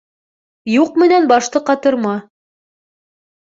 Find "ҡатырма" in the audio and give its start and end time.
1.69-2.15